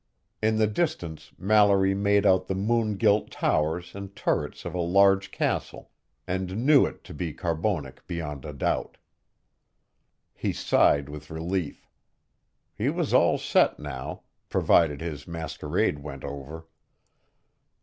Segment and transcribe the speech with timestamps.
[0.41, 5.29] In the distance Mallory made out the moon gilt towers and turrets of a large
[5.29, 5.91] castle,
[6.25, 8.97] and knew it to be Carbonek beyond a doubt.
[10.33, 11.87] He sighed with relief.
[12.75, 16.65] He was all set now provided his masquerade went over.